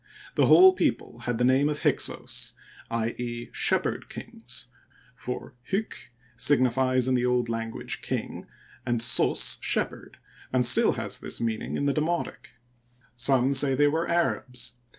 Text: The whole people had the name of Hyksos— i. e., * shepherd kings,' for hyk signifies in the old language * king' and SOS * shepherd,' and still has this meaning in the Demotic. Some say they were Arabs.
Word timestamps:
The 0.33 0.47
whole 0.47 0.73
people 0.73 1.19
had 1.27 1.37
the 1.37 1.43
name 1.45 1.69
of 1.69 1.83
Hyksos— 1.83 2.53
i. 2.89 3.09
e., 3.19 3.51
* 3.51 3.53
shepherd 3.67 4.09
kings,' 4.09 4.67
for 5.15 5.53
hyk 5.71 6.07
signifies 6.35 7.07
in 7.07 7.13
the 7.13 7.27
old 7.27 7.49
language 7.49 8.01
* 8.01 8.01
king' 8.01 8.47
and 8.83 8.99
SOS 8.99 9.57
* 9.59 9.61
shepherd,' 9.75 10.17
and 10.51 10.65
still 10.65 10.93
has 10.93 11.19
this 11.19 11.39
meaning 11.39 11.77
in 11.77 11.85
the 11.85 11.93
Demotic. 11.93 12.47
Some 13.15 13.53
say 13.53 13.75
they 13.75 13.87
were 13.87 14.07
Arabs. 14.07 14.73